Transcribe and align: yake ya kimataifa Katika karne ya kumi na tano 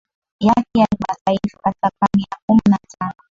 yake 0.39 0.79
ya 0.79 0.87
kimataifa 0.87 1.57
Katika 1.63 1.89
karne 1.99 2.25
ya 2.31 2.37
kumi 2.47 2.61
na 2.69 2.77
tano 2.99 3.23